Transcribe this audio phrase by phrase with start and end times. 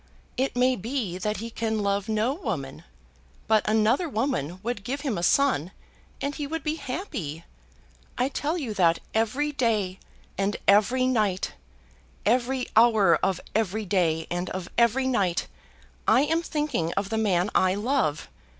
[0.35, 2.83] It may be that he can love no woman.
[3.47, 5.69] But another woman would give him a son,
[6.19, 7.45] and he would be happy.
[8.17, 9.99] I tell you that every day
[10.39, 11.51] and every night,
[12.25, 15.45] every hour of every day and of every night,
[16.07, 18.27] I am thinking of the man I love.